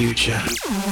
[0.00, 0.89] future.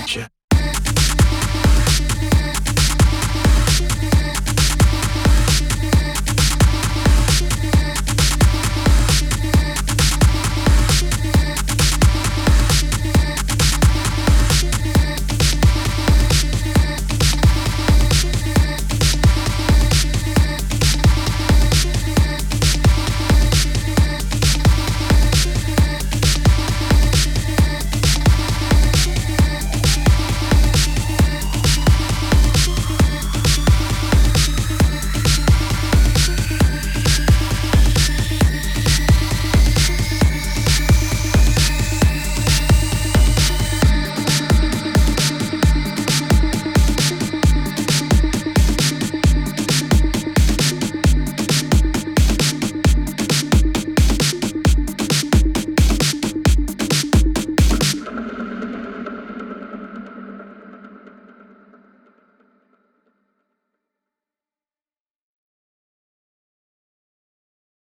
[0.00, 0.28] future.